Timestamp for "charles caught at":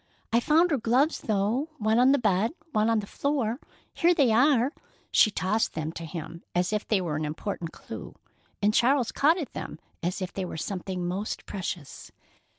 8.73-9.53